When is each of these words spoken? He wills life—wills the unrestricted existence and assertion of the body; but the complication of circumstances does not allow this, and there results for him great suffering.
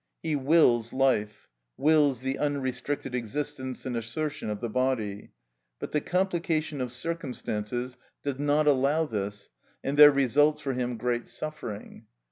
He 0.23 0.35
wills 0.35 0.93
life—wills 0.93 2.21
the 2.21 2.39
unrestricted 2.39 3.13
existence 3.13 3.85
and 3.85 3.95
assertion 3.95 4.49
of 4.49 4.59
the 4.59 4.67
body; 4.67 5.29
but 5.77 5.91
the 5.91 6.01
complication 6.01 6.81
of 6.81 6.91
circumstances 6.91 7.97
does 8.23 8.39
not 8.39 8.65
allow 8.65 9.05
this, 9.05 9.51
and 9.83 9.97
there 9.97 10.09
results 10.11 10.59
for 10.61 10.73
him 10.73 10.97
great 10.97 11.27
suffering. 11.27 12.07